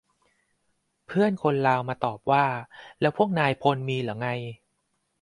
[1.07, 2.45] เพื่อนคนลาวมาตอบว่า
[3.01, 4.29] แล้วพวกนายพลมีเหรอไง?